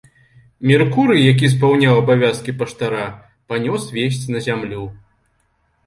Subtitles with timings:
[0.69, 3.05] Меркурый, які спаўняў абавязкі паштара,
[3.53, 4.83] панёс весць на зямлю.